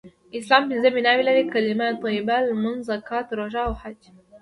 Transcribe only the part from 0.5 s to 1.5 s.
پنځه بناوې لری: